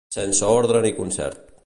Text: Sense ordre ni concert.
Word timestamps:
Sense 0.15 0.47
ordre 0.53 0.81
ni 0.87 0.93
concert. 1.03 1.49